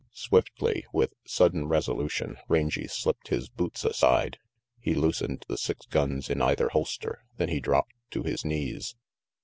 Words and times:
Swiftly, 0.13 0.83
with 0.91 1.13
sudden 1.25 1.67
resolution, 1.67 2.35
Rangy 2.47 2.87
slipped 2.87 3.27
his 3.27 3.49
boots 3.49 3.85
aside; 3.85 4.39
he 4.79 4.95
loosened 4.95 5.45
the 5.47 5.59
six 5.59 5.85
guns 5.85 6.27
in 6.27 6.41
either 6.41 6.69
holster, 6.69 7.23
then 7.37 7.49
he 7.49 7.59
dropped 7.59 7.93
to 8.09 8.23
his 8.23 8.43
knees. 8.43 8.95